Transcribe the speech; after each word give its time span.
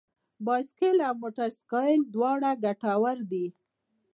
بايسکل 0.45 0.97
او 1.07 1.13
موټر 1.21 1.49
سايکل 1.59 1.97
دواړه 2.13 2.51
ګټور 2.65 3.17
دي. 3.31 3.45